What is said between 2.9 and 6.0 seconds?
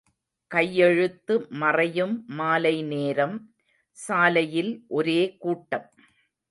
நேரம்— சாலையில் ஒரே கூட்டம்.